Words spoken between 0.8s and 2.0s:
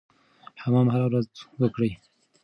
هره ورځ وکړئ.